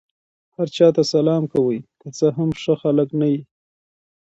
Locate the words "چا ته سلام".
0.75-1.43